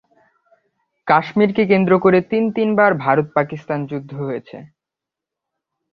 কাশ্মীর 1.07 1.51
কে 1.53 1.63
কেন্দ্র 1.65 1.93
করে 1.99 2.19
তিন 2.31 2.43
তিন 2.55 2.69
বার 2.75 2.91
ভারত-পাকিস্তান 3.03 3.79
যুদ্ধ 3.85 4.11
হয়েছে। 4.21 4.57